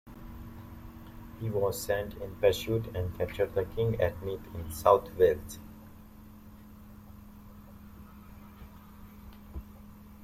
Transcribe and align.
He 1.39 1.51
was 1.51 1.79
sent 1.79 2.15
in 2.15 2.35
pursuit 2.37 2.87
and 2.95 3.15
captured 3.15 3.53
the 3.53 3.65
king 3.65 4.01
at 4.01 4.19
Neath 4.23 4.41
in 4.55 4.71
South 4.71 5.13
Wales. 5.15 5.59